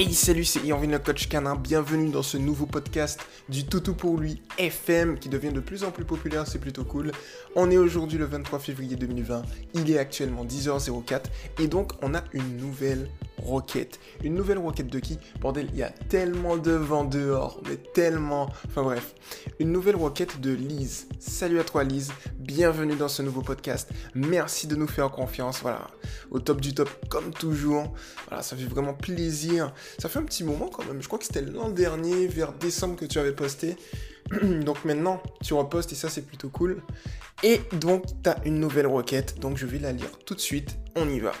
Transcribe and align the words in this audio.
Hey 0.00 0.14
salut, 0.14 0.46
c'est 0.46 0.64
Yanvin 0.64 0.98
coach 0.98 1.28
canin, 1.28 1.56
bienvenue 1.56 2.08
dans 2.08 2.22
ce 2.22 2.38
nouveau 2.38 2.64
podcast 2.64 3.20
du 3.50 3.66
Toutou 3.66 3.92
pour 3.92 4.16
lui 4.16 4.40
FM 4.56 5.18
qui 5.18 5.28
devient 5.28 5.52
de 5.52 5.60
plus 5.60 5.84
en 5.84 5.90
plus 5.90 6.06
populaire, 6.06 6.46
c'est 6.46 6.58
plutôt 6.58 6.84
cool. 6.84 7.12
On 7.54 7.70
est 7.70 7.76
aujourd'hui 7.76 8.16
le 8.16 8.24
23 8.24 8.60
février 8.60 8.96
2020, 8.96 9.42
il 9.74 9.90
est 9.90 9.98
actuellement 9.98 10.46
10h04 10.46 11.24
et 11.58 11.68
donc 11.68 11.92
on 12.00 12.14
a 12.14 12.24
une 12.32 12.56
nouvelle 12.56 13.10
roquette. 13.40 13.98
Une 14.22 14.34
nouvelle 14.34 14.58
roquette 14.58 14.88
de 14.88 14.98
qui? 14.98 15.18
Bordel, 15.40 15.68
il 15.72 15.78
y 15.78 15.82
a 15.82 15.90
tellement 15.90 16.56
de 16.56 16.72
vent 16.72 17.04
dehors, 17.04 17.60
mais 17.68 17.76
tellement... 17.76 18.48
Enfin 18.68 18.82
bref, 18.82 19.14
une 19.58 19.72
nouvelle 19.72 19.96
roquette 19.96 20.40
de 20.40 20.52
Lise. 20.52 21.08
Salut 21.18 21.58
à 21.60 21.64
toi 21.64 21.84
Lise, 21.84 22.12
bienvenue 22.38 22.96
dans 22.96 23.08
ce 23.08 23.22
nouveau 23.22 23.42
podcast. 23.42 23.90
Merci 24.14 24.66
de 24.66 24.76
nous 24.76 24.86
faire 24.86 25.10
confiance, 25.10 25.60
voilà, 25.62 25.86
au 26.30 26.38
top 26.40 26.60
du 26.60 26.74
top 26.74 26.90
comme 27.08 27.32
toujours. 27.32 27.92
Voilà, 28.28 28.42
ça 28.42 28.56
fait 28.56 28.64
vraiment 28.64 28.94
plaisir 28.94 29.40
ça 29.98 30.08
fait 30.08 30.18
un 30.18 30.24
petit 30.24 30.44
moment 30.44 30.68
quand 30.68 30.84
même. 30.86 31.02
Je 31.02 31.06
crois 31.06 31.18
que 31.18 31.24
c'était 31.24 31.42
l'an 31.42 31.68
dernier, 31.68 32.26
vers 32.26 32.52
décembre, 32.52 32.96
que 32.96 33.04
tu 33.04 33.18
avais 33.18 33.32
posté. 33.32 33.76
donc 34.42 34.84
maintenant, 34.84 35.22
tu 35.42 35.54
repostes 35.54 35.92
et 35.92 35.96
ça, 35.96 36.08
c'est 36.08 36.22
plutôt 36.22 36.48
cool. 36.48 36.82
Et 37.42 37.60
donc, 37.72 38.04
tu 38.22 38.30
as 38.30 38.36
une 38.44 38.60
nouvelle 38.60 38.86
requête. 38.86 39.38
Donc, 39.38 39.56
je 39.56 39.66
vais 39.66 39.78
la 39.78 39.92
lire 39.92 40.18
tout 40.24 40.34
de 40.34 40.40
suite. 40.40 40.78
On 40.96 41.08
y 41.08 41.20
va. 41.20 41.32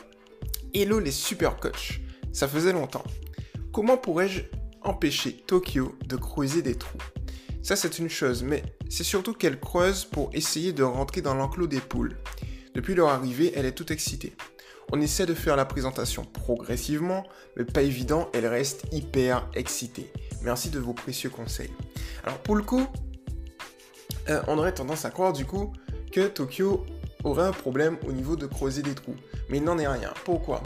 Hello 0.72 1.00
les 1.00 1.10
super 1.10 1.56
coachs. 1.56 2.00
Ça 2.32 2.46
faisait 2.46 2.72
longtemps. 2.72 3.02
Comment 3.72 3.96
pourrais-je 3.96 4.42
empêcher 4.82 5.32
Tokyo 5.32 5.96
de 6.06 6.14
creuser 6.14 6.62
des 6.62 6.76
trous? 6.76 6.98
Ça, 7.60 7.74
c'est 7.74 7.98
une 7.98 8.08
chose, 8.08 8.44
mais 8.44 8.62
c'est 8.88 9.02
surtout 9.02 9.34
qu'elle 9.34 9.58
creuse 9.58 10.04
pour 10.04 10.30
essayer 10.32 10.72
de 10.72 10.84
rentrer 10.84 11.22
dans 11.22 11.34
l'enclos 11.34 11.66
des 11.66 11.80
poules. 11.80 12.16
Depuis 12.72 12.94
leur 12.94 13.08
arrivée, 13.08 13.52
elle 13.56 13.66
est 13.66 13.72
toute 13.72 13.90
excitée. 13.90 14.36
On 14.92 15.00
essaie 15.00 15.26
de 15.26 15.34
faire 15.34 15.56
la 15.56 15.64
présentation 15.64 16.24
progressivement, 16.24 17.24
mais 17.56 17.64
pas 17.64 17.82
évident, 17.82 18.28
elle 18.32 18.46
reste 18.46 18.86
hyper 18.92 19.50
excitée. 19.54 20.12
Merci 20.42 20.70
de 20.70 20.78
vos 20.78 20.94
précieux 20.94 21.30
conseils. 21.30 21.72
Alors 22.22 22.38
pour 22.38 22.54
le 22.54 22.62
coup, 22.62 22.86
euh, 24.28 24.40
on 24.46 24.56
aurait 24.56 24.74
tendance 24.74 25.04
à 25.04 25.10
croire 25.10 25.32
du 25.32 25.44
coup 25.44 25.72
que 26.12 26.28
Tokyo 26.28 26.86
aurait 27.24 27.46
un 27.46 27.52
problème 27.52 27.96
au 28.06 28.12
niveau 28.12 28.36
de 28.36 28.46
creuser 28.46 28.82
des 28.82 28.94
trous. 28.94 29.16
Mais 29.48 29.58
il 29.58 29.64
n'en 29.64 29.78
est 29.78 29.88
rien. 29.88 30.12
Pourquoi? 30.24 30.62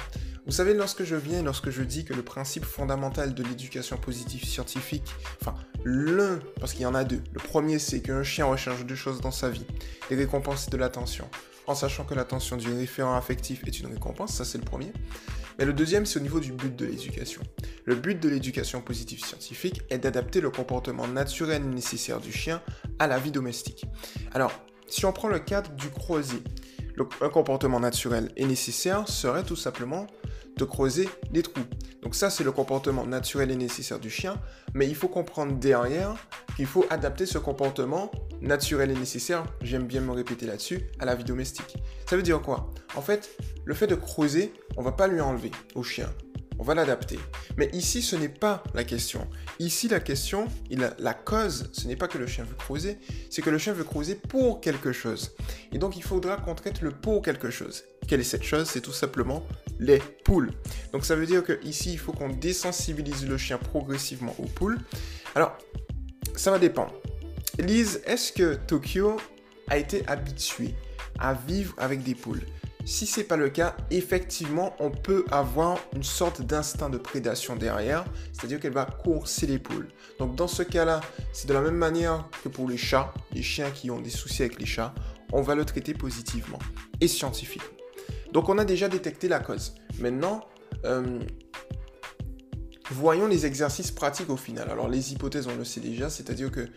Vous 0.47 0.52
savez, 0.52 0.74
lorsque 0.74 1.05
je 1.05 1.16
viens, 1.16 1.42
lorsque 1.42 1.70
je 1.70 1.83
dis 1.83 2.05
que 2.05 2.12
le 2.12 2.22
principe 2.22 2.64
fondamental 2.64 3.34
de 3.34 3.42
l'éducation 3.42 3.96
positive 3.96 4.44
scientifique, 4.44 5.14
enfin 5.41 5.55
l'un, 5.84 6.38
parce 6.61 6.72
qu'il 6.72 6.83
y 6.83 6.86
en 6.86 6.94
a 6.94 7.05
deux. 7.05 7.22
Le 7.33 7.41
premier, 7.41 7.78
c'est 7.78 8.02
qu'un 8.02 8.22
chien 8.22 8.44
recherche 8.44 8.84
deux 8.84 8.94
choses 8.94 9.20
dans 9.20 9.30
sa 9.30 9.48
vie, 9.48 9.66
les 10.11 10.16
récompenses 10.16 10.69
et 10.69 10.70
de 10.70 10.77
l'attention 10.77 11.28
en 11.66 11.74
sachant 11.74 12.05
que 12.05 12.14
l'attention 12.14 12.56
du 12.56 12.72
référent 12.72 13.16
affectif 13.16 13.62
est 13.66 13.80
une 13.80 13.86
récompense, 13.86 14.34
ça 14.34 14.44
c'est 14.44 14.58
le 14.58 14.64
premier. 14.64 14.92
Mais 15.58 15.64
le 15.64 15.72
deuxième, 15.72 16.05
c'est 16.05 16.18
au 16.18 16.22
niveau 16.22 16.41
du 16.41 16.52
but 16.52 16.74
de 16.74 16.84
l'éducation. 16.84 17.41
Le 17.84 17.94
but 17.94 18.20
de 18.20 18.28
l'éducation 18.28 18.80
positive 18.80 19.24
scientifique 19.24 19.83
est 19.89 19.98
d'adapter 19.98 20.41
le 20.41 20.50
comportement 20.50 21.06
naturel 21.06 21.62
nécessaire 21.68 22.20
du 22.20 22.33
chien 22.33 22.61
à 22.98 23.06
la 23.06 23.18
vie 23.18 23.30
domestique. 23.30 23.86
Alors, 24.33 24.52
si 24.86 25.04
on 25.06 25.12
prend 25.12 25.28
le 25.28 25.38
cadre 25.38 25.70
du 25.72 25.88
croisé, 25.88 26.42
un 27.20 27.28
comportement 27.28 27.80
naturel 27.80 28.30
et 28.36 28.44
nécessaire 28.44 29.08
serait 29.08 29.42
tout 29.42 29.56
simplement 29.56 30.06
de 30.56 30.64
creuser 30.64 31.08
des 31.30 31.42
trous. 31.42 31.64
Donc 32.02 32.14
ça, 32.14 32.30
c'est 32.30 32.44
le 32.44 32.52
comportement 32.52 33.06
naturel 33.06 33.50
et 33.50 33.56
nécessaire 33.56 33.98
du 33.98 34.10
chien, 34.10 34.36
mais 34.72 34.86
il 34.86 34.94
faut 34.94 35.08
comprendre 35.08 35.55
derrière 35.55 36.14
qu'il 36.55 36.66
faut 36.66 36.84
adapter 36.90 37.27
ce 37.27 37.38
comportement 37.38 38.12
naturel 38.40 38.90
et 38.90 38.94
nécessaire, 38.94 39.44
j'aime 39.62 39.84
bien 39.84 40.00
me 40.00 40.12
répéter 40.12 40.46
là-dessus, 40.46 40.82
à 41.00 41.06
la 41.06 41.14
vie 41.14 41.24
domestique. 41.24 41.77
Ça 42.08 42.16
veut 42.16 42.22
dire 42.22 42.40
quoi? 42.42 42.70
En 42.94 43.00
fait, 43.00 43.36
le 43.64 43.74
fait 43.74 43.86
de 43.86 43.94
creuser, 43.94 44.52
on 44.77 44.82
va 44.82 44.92
pas 44.92 45.08
lui 45.08 45.20
enlever 45.20 45.50
au 45.74 45.82
chien 45.82 46.08
on 46.58 46.62
va 46.62 46.74
l'adapter. 46.74 47.19
Mais 47.56 47.69
ici, 47.72 48.02
ce 48.02 48.16
n'est 48.16 48.28
pas 48.28 48.62
la 48.74 48.84
question. 48.84 49.28
Ici, 49.58 49.88
la 49.88 50.00
question, 50.00 50.47
la 50.98 51.14
cause, 51.14 51.70
ce 51.72 51.86
n'est 51.86 51.96
pas 51.96 52.08
que 52.08 52.18
le 52.18 52.27
chien 52.27 52.45
veut 52.45 52.55
creuser, 52.55 52.98
c'est 53.30 53.42
que 53.42 53.51
le 53.51 53.58
chien 53.58 53.73
veut 53.73 53.84
creuser 53.84 54.14
pour 54.14 54.61
quelque 54.61 54.92
chose. 54.92 55.34
Et 55.73 55.78
donc, 55.78 55.96
il 55.96 56.02
faudra 56.02 56.36
qu'on 56.36 56.55
traite 56.55 56.80
le 56.80 56.90
pour 56.90 57.23
quelque 57.23 57.51
chose. 57.51 57.84
Quelle 58.06 58.20
est 58.20 58.24
cette 58.24 58.42
chose? 58.42 58.68
C'est 58.68 58.80
tout 58.80 58.92
simplement 58.92 59.46
les 59.78 59.98
poules. 60.24 60.51
Donc, 60.92 61.05
ça 61.05 61.17
veut 61.17 61.27
dire 61.27 61.42
que 61.42 61.58
ici, 61.64 61.92
il 61.92 61.98
faut 61.98 62.12
qu'on 62.12 62.28
désensibilise 62.28 63.27
le 63.27 63.39
chien 63.39 63.58
progressivement 63.58 64.34
aux 64.39 64.46
poules. 64.46 64.78
Alors, 65.34 65.57
ça 66.36 66.51
va 66.51 66.58
dépendre. 66.58 66.92
Lise, 67.58 68.01
est-ce 68.05 68.33
que 68.33 68.55
Tokyo 68.55 69.17
a 69.68 69.78
été 69.78 70.07
habitué 70.08 70.74
à 71.18 71.34
vivre 71.34 71.74
avec 71.78 72.02
des 72.02 72.14
poules? 72.14 72.42
Si 72.84 73.06
c'est 73.06 73.24
pas 73.24 73.36
le 73.36 73.48
cas, 73.48 73.77
effectivement, 73.90 74.74
on 74.78 74.90
peut 74.90 75.24
avoir 75.30 75.78
une 75.95 76.02
sorte 76.02 76.42
d'instinct 76.42 76.90
de 76.90 76.98
prédation 76.98 77.56
derrière, 77.56 78.05
c'est-à-dire 78.33 78.61
qu'elle 78.61 78.72
va 78.72 78.84
courser 78.84 79.46
les 79.46 79.58
poules. 79.58 79.89
Donc 80.18 80.36
dans 80.36 80.48
ce 80.48 80.62
cas-là, 80.62 81.00
c'est 81.33 81.48
de 81.48 81.55
la 81.55 81.61
même 81.61 81.77
manière 81.77 82.28
que 82.42 82.48
pour 82.48 82.68
les 82.68 82.77
chats, 82.77 83.12
les 83.33 83.42
chiens 83.42 83.70
qui 83.70 83.90
ont 83.90 84.00
des 84.00 84.11
soucis 84.11 84.42
avec 84.42 84.61
les 84.61 84.67
chats, 84.67 84.95
on 85.33 85.42
va 85.42 85.55
le 85.55 85.64
traiter 85.64 85.95
positivement 85.95 86.58
et 87.00 87.08
scientifiquement. 87.08 87.68
Donc 88.33 88.48
on 88.48 88.58
a 88.58 88.64
déjà 88.64 88.89
détecté 88.89 89.28
la 89.28 89.40
cause. 89.40 89.74
Maintenant, 89.98 90.45
euh, 90.84 91.20
voyons 92.90 93.27
les 93.27 93.46
exercices 93.46 93.90
pratiques 93.90 94.30
au 94.30 94.36
final. 94.36 94.70
Alors 94.70 94.89
les 94.89 95.12
hypothèses, 95.12 95.46
on 95.46 95.56
le 95.56 95.64
sait 95.64 95.80
déjà, 95.80 96.11
c'est-à-dire 96.11 96.51
que 96.51 96.68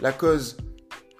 la 0.00 0.12
cause 0.12 0.56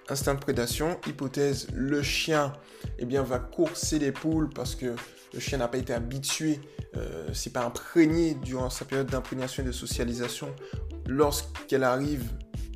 instinct 0.08 0.34
de 0.34 0.40
prédation. 0.40 0.98
Hypothèse, 1.06 1.68
le 1.72 2.02
chien 2.02 2.52
eh 2.98 3.06
bien, 3.06 3.22
va 3.22 3.38
courser 3.38 3.98
les 3.98 4.12
poules 4.12 4.50
parce 4.50 4.74
que 4.74 4.94
le 5.34 5.40
chien 5.40 5.58
n'a 5.58 5.68
pas 5.68 5.78
été 5.78 5.92
habitué, 5.92 6.60
euh, 6.96 7.28
c'est 7.32 7.52
pas 7.52 7.64
imprégné 7.64 8.34
durant 8.34 8.70
sa 8.70 8.84
période 8.84 9.08
d'imprégnation 9.08 9.62
et 9.62 9.66
de 9.66 9.72
socialisation. 9.72 10.54
Lorsqu'elle 11.06 11.82
arrive, 11.82 12.30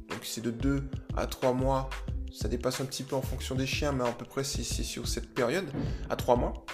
donc 0.09 0.21
c'est 0.25 0.41
de 0.41 0.51
2 0.51 0.83
à 1.17 1.27
3 1.27 1.53
mois, 1.53 1.89
ça 2.33 2.49
dépasse 2.49 2.81
un 2.81 2.85
petit 2.85 3.05
peu 3.05 3.15
en 3.15 3.23
fonction 3.23 3.55
des 3.55 3.67
chiens, 3.67 3.93
mais 3.93 4.05
à 4.05 4.13
peu 4.13 4.25
près 4.25 4.45
c'est 4.45 4.63
sur 4.63 5.07
cette 5.07 5.33
période, 5.33 5.67
à 6.11 6.17
3 6.17 6.37
mois. 6.37 6.67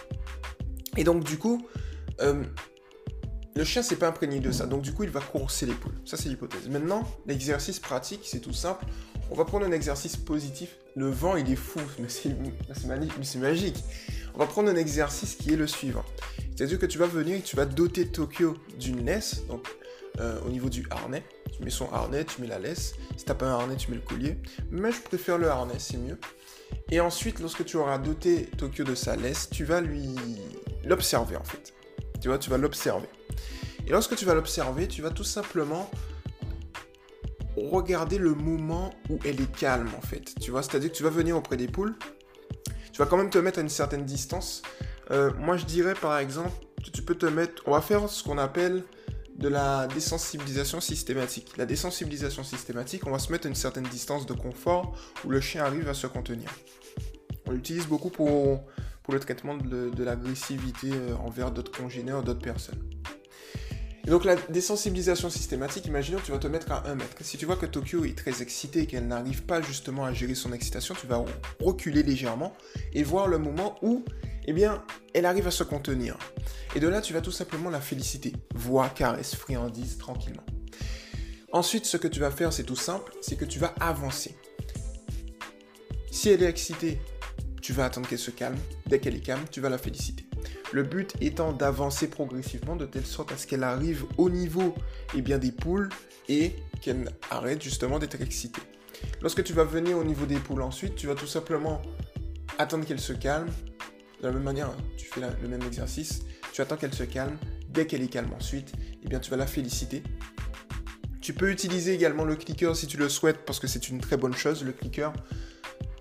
Et 0.96 1.04
donc 1.04 1.22
du 1.24 1.38
coup, 1.38 1.66
euh, 2.20 2.44
le 3.54 3.64
chien 3.64 3.82
s'est 3.82 3.96
pas 3.96 4.08
imprégné 4.08 4.40
de 4.40 4.50
ça, 4.50 4.66
donc 4.66 4.82
du 4.82 4.92
coup 4.92 5.04
il 5.04 5.10
va 5.10 5.20
courser 5.20 5.66
les 5.66 5.74
poules. 5.74 6.00
Ça 6.04 6.16
c'est 6.16 6.28
l'hypothèse. 6.28 6.68
Maintenant, 6.68 7.02
l'exercice 7.26 7.78
pratique, 7.78 8.22
c'est 8.24 8.40
tout 8.40 8.52
simple. 8.52 8.86
On 9.30 9.34
va 9.34 9.44
prendre 9.44 9.66
un 9.66 9.72
exercice 9.72 10.16
positif. 10.16 10.76
Le 10.96 11.08
vent, 11.08 11.36
il 11.36 11.50
est 11.50 11.56
fou, 11.56 11.80
mais 11.98 12.08
c'est 12.08 13.38
magique. 13.38 13.82
On 14.34 14.38
va 14.38 14.46
prendre 14.46 14.68
un 14.68 14.76
exercice 14.76 15.34
qui 15.34 15.52
est 15.52 15.56
le 15.56 15.66
suivant. 15.66 16.04
C'est-à-dire 16.54 16.78
que 16.78 16.86
tu 16.86 16.98
vas 16.98 17.06
venir 17.06 17.36
et 17.36 17.40
tu 17.40 17.56
vas 17.56 17.66
doter 17.66 18.06
Tokyo 18.06 18.56
d'une 18.78 19.04
laisse, 19.04 19.46
donc 19.46 19.66
euh, 20.20 20.40
au 20.46 20.50
niveau 20.50 20.68
du 20.68 20.86
harnais. 20.90 21.24
Tu 21.56 21.62
mets 21.62 21.70
son 21.70 21.90
harnais, 21.92 22.24
tu 22.24 22.40
mets 22.40 22.46
la 22.46 22.58
laisse. 22.58 22.94
Si 23.16 23.24
t'as 23.24 23.34
pas 23.34 23.46
un 23.46 23.52
harnais, 23.52 23.76
tu 23.76 23.90
mets 23.90 23.96
le 23.96 24.02
collier. 24.02 24.38
Mais 24.70 24.92
je 24.92 25.00
préfère 25.00 25.38
le 25.38 25.48
harnais, 25.48 25.78
c'est 25.78 25.96
mieux. 25.96 26.18
Et 26.90 27.00
ensuite, 27.00 27.40
lorsque 27.40 27.64
tu 27.64 27.76
auras 27.76 27.98
doté 27.98 28.46
Tokyo 28.56 28.84
de 28.84 28.94
sa 28.94 29.16
laisse, 29.16 29.48
tu 29.50 29.64
vas 29.64 29.80
lui 29.80 30.14
l'observer 30.84 31.36
en 31.36 31.44
fait. 31.44 31.74
Tu 32.20 32.28
vois, 32.28 32.38
tu 32.38 32.50
vas 32.50 32.58
l'observer. 32.58 33.08
Et 33.86 33.90
lorsque 33.90 34.16
tu 34.16 34.24
vas 34.24 34.34
l'observer, 34.34 34.88
tu 34.88 35.02
vas 35.02 35.10
tout 35.10 35.24
simplement 35.24 35.90
regarder 37.74 38.18
le 38.18 38.34
moment 38.34 38.90
où 39.10 39.18
elle 39.24 39.40
est 39.40 39.52
calme 39.52 39.90
en 39.96 40.00
fait. 40.00 40.34
Tu 40.40 40.50
vois, 40.50 40.62
c'est-à-dire 40.62 40.90
que 40.90 40.96
tu 40.96 41.02
vas 41.02 41.10
venir 41.10 41.36
auprès 41.36 41.56
des 41.56 41.68
poules, 41.68 41.94
tu 42.92 42.98
vas 42.98 43.06
quand 43.06 43.16
même 43.16 43.30
te 43.30 43.38
mettre 43.38 43.58
à 43.58 43.62
une 43.62 43.68
certaine 43.68 44.04
distance. 44.04 44.62
Euh, 45.10 45.32
moi 45.38 45.56
je 45.56 45.64
dirais 45.64 45.94
par 45.94 46.18
exemple, 46.18 46.52
tu 46.92 47.02
peux 47.02 47.14
te 47.14 47.26
mettre, 47.26 47.62
on 47.66 47.72
va 47.72 47.80
faire 47.80 48.08
ce 48.08 48.22
qu'on 48.22 48.38
appelle 48.38 48.84
de 49.36 49.48
la 49.48 49.88
désensibilisation 49.88 50.80
systématique. 50.80 51.56
La 51.56 51.66
désensibilisation 51.66 52.44
systématique, 52.44 53.06
on 53.06 53.10
va 53.10 53.18
se 53.18 53.32
mettre 53.32 53.46
à 53.46 53.48
une 53.48 53.56
certaine 53.56 53.84
distance 53.84 54.26
de 54.26 54.32
confort 54.32 54.96
où 55.24 55.30
le 55.30 55.40
chien 55.40 55.64
arrive 55.64 55.88
à 55.88 55.94
se 55.94 56.06
contenir. 56.06 56.50
On 57.46 57.50
l'utilise 57.50 57.86
beaucoup 57.86 58.10
pour, 58.10 58.62
le 59.08 59.20
traitement 59.20 59.56
de, 59.56 59.90
de 59.90 60.04
l'agressivité 60.04 60.90
euh, 60.92 61.14
envers 61.16 61.50
d'autres 61.50 61.72
congénères, 61.72 62.22
d'autres 62.22 62.40
personnes. 62.40 62.82
Donc 64.06 64.24
la 64.24 64.36
désensibilisation 64.36 65.30
systématique, 65.30 65.86
imaginons 65.86 66.18
tu 66.22 66.30
vas 66.30 66.38
te 66.38 66.46
mettre 66.46 66.70
à 66.72 66.86
1 66.88 66.94
mètre. 66.96 67.16
Si 67.22 67.38
tu 67.38 67.46
vois 67.46 67.56
que 67.56 67.66
Tokyo 67.66 68.04
est 68.04 68.16
très 68.16 68.42
excitée 68.42 68.80
et 68.80 68.86
qu'elle 68.86 69.06
n'arrive 69.06 69.44
pas 69.44 69.62
justement 69.62 70.04
à 70.04 70.12
gérer 70.12 70.34
son 70.34 70.52
excitation, 70.52 70.94
tu 70.94 71.06
vas 71.06 71.24
reculer 71.60 72.02
légèrement 72.02 72.54
et 72.92 73.02
voir 73.02 73.28
le 73.28 73.38
moment 73.38 73.76
où, 73.82 74.04
eh 74.46 74.52
bien, 74.52 74.84
elle 75.14 75.24
arrive 75.24 75.46
à 75.46 75.50
se 75.50 75.64
contenir. 75.64 76.18
Et 76.76 76.80
de 76.80 76.88
là, 76.88 77.00
tu 77.00 77.14
vas 77.14 77.22
tout 77.22 77.32
simplement 77.32 77.70
la 77.70 77.80
féliciter. 77.80 78.34
Voix, 78.54 78.90
caresse, 78.90 79.34
friandise, 79.34 79.96
tranquillement. 79.96 80.44
Ensuite, 81.52 81.86
ce 81.86 81.96
que 81.96 82.08
tu 82.08 82.20
vas 82.20 82.30
faire, 82.30 82.52
c'est 82.52 82.64
tout 82.64 82.76
simple, 82.76 83.12
c'est 83.22 83.36
que 83.36 83.44
tu 83.46 83.58
vas 83.58 83.74
avancer. 83.80 84.36
Si 86.10 86.28
elle 86.28 86.42
est 86.42 86.48
excitée, 86.48 87.00
tu 87.62 87.72
vas 87.72 87.86
attendre 87.86 88.06
qu'elle 88.06 88.18
se 88.18 88.30
calme. 88.30 88.58
Dès 88.86 89.00
qu'elle 89.00 89.14
est 89.14 89.20
calme, 89.20 89.44
tu 89.50 89.62
vas 89.62 89.70
la 89.70 89.78
féliciter. 89.78 90.26
Le 90.74 90.82
but 90.82 91.14
étant 91.20 91.52
d'avancer 91.52 92.08
progressivement 92.08 92.74
de 92.74 92.84
telle 92.84 93.06
sorte 93.06 93.30
à 93.30 93.36
ce 93.36 93.46
qu'elle 93.46 93.62
arrive 93.62 94.06
au 94.18 94.28
niveau 94.28 94.74
eh 95.14 95.22
bien, 95.22 95.38
des 95.38 95.52
poules 95.52 95.88
et 96.28 96.56
qu'elle 96.80 97.12
arrête 97.30 97.62
justement 97.62 98.00
d'être 98.00 98.20
excitée. 98.20 98.60
Lorsque 99.22 99.44
tu 99.44 99.52
vas 99.52 99.62
venir 99.62 99.96
au 99.96 100.02
niveau 100.02 100.26
des 100.26 100.34
poules 100.34 100.62
ensuite, 100.62 100.96
tu 100.96 101.06
vas 101.06 101.14
tout 101.14 101.28
simplement 101.28 101.80
attendre 102.58 102.84
qu'elle 102.84 102.98
se 102.98 103.12
calme. 103.12 103.46
De 104.20 104.26
la 104.26 104.32
même 104.32 104.42
manière, 104.42 104.68
tu 104.96 105.06
fais 105.06 105.20
le 105.20 105.46
même 105.46 105.62
exercice. 105.62 106.22
Tu 106.52 106.60
attends 106.60 106.76
qu'elle 106.76 106.92
se 106.92 107.04
calme. 107.04 107.36
dès 107.68 107.86
qu'elle 107.86 108.02
est 108.02 108.08
calme 108.08 108.32
ensuite, 108.34 108.72
eh 109.04 109.08
bien 109.08 109.20
tu 109.20 109.30
vas 109.30 109.36
la 109.36 109.46
féliciter. 109.46 110.02
Tu 111.20 111.34
peux 111.34 111.52
utiliser 111.52 111.94
également 111.94 112.24
le 112.24 112.34
clicker 112.34 112.74
si 112.74 112.88
tu 112.88 112.96
le 112.96 113.08
souhaites 113.08 113.44
parce 113.46 113.60
que 113.60 113.68
c'est 113.68 113.88
une 113.90 114.00
très 114.00 114.16
bonne 114.16 114.34
chose, 114.34 114.64
le 114.64 114.72
clicker, 114.72 115.12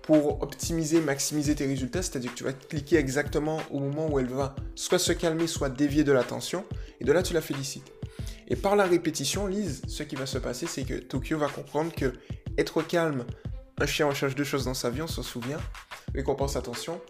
pour 0.04 0.42
optimiser, 0.42 1.00
maximiser 1.00 1.54
tes 1.54 1.66
résultats. 1.66 2.02
C'est-à-dire 2.02 2.30
que 2.32 2.36
tu 2.36 2.44
vas 2.44 2.52
cliquer 2.52 2.96
exactement 2.96 3.60
au 3.70 3.80
moment 3.80 4.08
où 4.08 4.18
elle 4.18 4.26
va 4.26 4.54
soit 4.74 4.98
se 4.98 5.12
calmer, 5.12 5.46
soit 5.46 5.70
dévier 5.70 6.04
de 6.04 6.12
l'attention. 6.12 6.64
Et 7.00 7.04
de 7.04 7.12
là, 7.12 7.22
tu 7.22 7.32
la 7.32 7.40
félicites. 7.40 7.90
Et 8.48 8.56
par 8.56 8.76
la 8.76 8.84
répétition, 8.84 9.46
Lise, 9.46 9.82
ce 9.88 10.02
qui 10.02 10.16
va 10.16 10.26
se 10.26 10.38
passer, 10.38 10.66
c'est 10.66 10.84
que 10.84 10.94
Tokyo 10.94 11.38
va 11.38 11.48
comprendre 11.48 11.92
que 11.94 12.12
être 12.58 12.82
calme, 12.82 13.24
un 13.80 13.86
chien 13.86 14.06
recherche 14.06 14.34
deux 14.34 14.44
choses 14.44 14.66
dans 14.66 14.74
sa 14.74 14.90
vie, 14.90 15.02
on 15.02 15.06
s'en 15.06 15.22
souvient. 15.22 15.60
Récompense, 16.14 16.56
attention. 16.56 17.00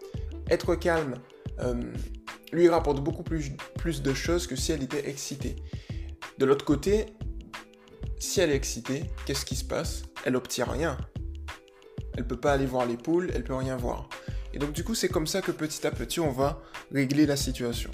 Être 0.49 0.75
calme 0.75 1.15
euh, 1.59 1.75
lui 2.53 2.69
rapporte 2.69 3.03
beaucoup 3.03 3.23
plus, 3.23 3.51
plus 3.77 4.01
de 4.01 4.13
choses 4.13 4.47
que 4.47 4.55
si 4.55 4.71
elle 4.71 4.83
était 4.83 5.09
excitée. 5.09 5.57
De 6.37 6.45
l'autre 6.45 6.65
côté, 6.65 7.07
si 8.19 8.39
elle 8.39 8.51
est 8.51 8.55
excitée, 8.55 9.03
qu'est-ce 9.25 9.45
qui 9.45 9.55
se 9.55 9.65
passe? 9.65 10.03
Elle 10.25 10.35
obtient 10.35 10.65
rien. 10.65 10.97
Elle 12.17 12.25
peut 12.25 12.39
pas 12.39 12.53
aller 12.53 12.65
voir 12.65 12.85
les 12.85 12.97
poules, 12.97 13.31
elle 13.33 13.43
peut 13.43 13.55
rien 13.55 13.77
voir. 13.77 14.09
Et 14.53 14.59
donc 14.59 14.71
du 14.71 14.83
coup, 14.83 14.95
c'est 14.95 15.09
comme 15.09 15.27
ça 15.27 15.41
que 15.41 15.51
petit 15.51 15.85
à 15.85 15.91
petit, 15.91 16.19
on 16.19 16.31
va 16.31 16.61
régler 16.93 17.25
la 17.25 17.35
situation. 17.35 17.91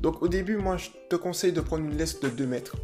Donc 0.00 0.22
au 0.22 0.28
début, 0.28 0.56
moi, 0.56 0.76
je 0.76 0.88
te 1.08 1.16
conseille 1.16 1.52
de 1.52 1.60
prendre 1.60 1.84
une 1.84 1.96
laisse 1.96 2.20
de 2.20 2.28
2 2.28 2.46
mètres. 2.46 2.76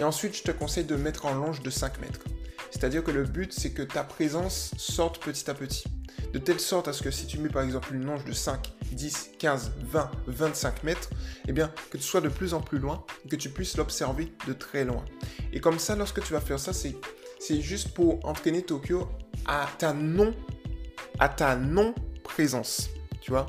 Et 0.00 0.04
ensuite, 0.04 0.36
je 0.36 0.42
te 0.42 0.50
conseille 0.50 0.84
de 0.84 0.96
mettre 0.96 1.26
en 1.26 1.34
longe 1.34 1.62
de 1.62 1.70
5 1.70 2.00
mètres. 2.00 2.24
C'est-à-dire 2.70 3.04
que 3.04 3.10
le 3.10 3.24
but, 3.24 3.52
c'est 3.52 3.70
que 3.70 3.82
ta 3.82 4.04
présence 4.04 4.72
sorte 4.78 5.22
petit 5.22 5.50
à 5.50 5.54
petit. 5.54 5.84
De 6.32 6.38
telle 6.38 6.60
sorte 6.60 6.88
à 6.88 6.92
ce 6.92 7.02
que 7.02 7.10
si 7.10 7.26
tu 7.26 7.38
mets 7.38 7.48
par 7.48 7.62
exemple 7.62 7.94
une 7.94 8.04
longe 8.04 8.24
de 8.24 8.32
5, 8.32 8.72
10, 8.92 9.32
15, 9.38 9.72
20, 9.82 10.10
25 10.28 10.84
mètres, 10.84 11.10
eh 11.48 11.52
bien, 11.52 11.72
que 11.90 11.96
tu 11.96 12.04
sois 12.04 12.20
de 12.20 12.28
plus 12.28 12.54
en 12.54 12.60
plus 12.60 12.78
loin, 12.78 13.04
que 13.28 13.36
tu 13.36 13.50
puisses 13.50 13.76
l'observer 13.76 14.32
de 14.46 14.52
très 14.52 14.84
loin. 14.84 15.04
Et 15.52 15.60
comme 15.60 15.78
ça, 15.78 15.96
lorsque 15.96 16.22
tu 16.22 16.32
vas 16.32 16.40
faire 16.40 16.60
ça, 16.60 16.72
c'est, 16.72 16.96
c'est 17.40 17.60
juste 17.60 17.88
pour 17.94 18.24
entraîner 18.24 18.62
Tokyo 18.62 19.08
à 19.46 19.68
ta 19.78 19.92
non, 19.92 20.34
à 21.18 21.28
ta 21.28 21.56
non-présence. 21.56 22.90
Tu 23.20 23.30
vois 23.30 23.46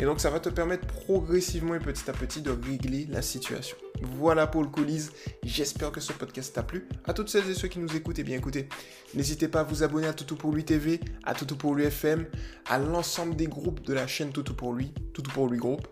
et 0.00 0.04
donc 0.04 0.18
ça 0.18 0.30
va 0.30 0.40
te 0.40 0.48
permettre 0.48 0.86
progressivement 0.86 1.74
et 1.74 1.78
petit 1.78 2.08
à 2.08 2.14
petit 2.14 2.40
de 2.40 2.50
régler 2.50 3.06
la 3.10 3.20
situation. 3.20 3.76
Voilà 4.00 4.46
pour 4.46 4.62
le 4.62 4.68
coulisses. 4.68 5.12
J'espère 5.44 5.92
que 5.92 6.00
ce 6.00 6.14
podcast 6.14 6.54
t'a 6.54 6.62
plu. 6.62 6.88
À 7.04 7.12
toutes 7.12 7.28
celles 7.28 7.48
et 7.50 7.54
ceux 7.54 7.68
qui 7.68 7.78
nous 7.78 7.94
écoutent, 7.94 8.18
et 8.18 8.22
eh 8.22 8.24
bien 8.24 8.38
écoutez, 8.38 8.70
n'hésitez 9.14 9.46
pas 9.46 9.60
à 9.60 9.62
vous 9.62 9.82
abonner 9.82 10.06
à 10.06 10.14
Toutou 10.14 10.36
pour 10.36 10.52
lui 10.52 10.64
TV, 10.64 11.00
à 11.24 11.34
Toutou 11.34 11.54
pour 11.54 11.74
lui 11.74 11.84
FM, 11.84 12.24
à 12.70 12.78
l'ensemble 12.78 13.36
des 13.36 13.46
groupes 13.46 13.82
de 13.82 13.92
la 13.92 14.06
chaîne 14.06 14.32
Toutou 14.32 14.54
pour 14.54 14.72
lui, 14.72 14.94
Toutou 15.12 15.30
pour 15.32 15.48
lui 15.48 15.58
groupe. 15.58 15.86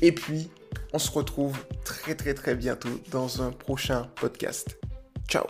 Et 0.00 0.10
puis, 0.10 0.50
on 0.92 0.98
se 0.98 1.12
retrouve 1.12 1.56
très 1.84 2.16
très 2.16 2.34
très 2.34 2.56
bientôt 2.56 3.00
dans 3.12 3.42
un 3.42 3.52
prochain 3.52 4.10
podcast. 4.16 4.76
Ciao 5.28 5.44